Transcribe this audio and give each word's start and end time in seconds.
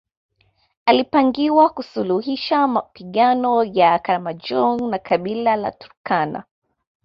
Alipangiwa 0.85 1.69
kusuluhisha 1.69 2.67
mapigano 2.67 3.63
ya 3.63 3.99
Karamojong 3.99 4.81
na 4.89 4.99
kabila 4.99 5.55
la 5.55 5.71
Turkana 5.71 6.43